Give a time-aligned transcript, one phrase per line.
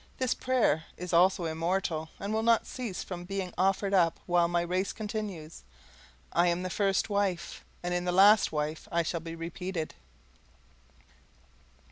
[0.17, 4.61] This prayer is also immortal, and will not cease from being offered up while my
[4.61, 5.61] race continues.
[6.33, 9.93] I am the first wife; and in the last wife I shall be repeated.